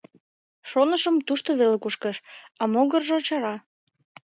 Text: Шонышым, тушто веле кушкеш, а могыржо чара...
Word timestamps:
Шонышым, 0.69 1.15
тушто 1.27 1.49
веле 1.59 1.77
кушкеш, 1.83 2.17
а 2.61 2.63
могыржо 2.73 3.17
чара... 3.27 3.55